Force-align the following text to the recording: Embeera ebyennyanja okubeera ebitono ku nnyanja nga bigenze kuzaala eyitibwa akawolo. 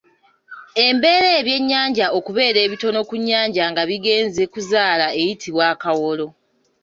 Embeera 0.85 1.29
ebyennyanja 1.39 2.05
okubeera 2.17 2.59
ebitono 2.65 2.99
ku 3.07 3.15
nnyanja 3.19 3.63
nga 3.71 3.83
bigenze 3.89 4.43
kuzaala 4.53 5.07
eyitibwa 5.19 5.63
akawolo. 5.73 6.27